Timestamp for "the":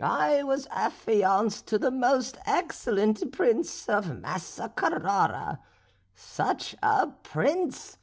1.78-1.90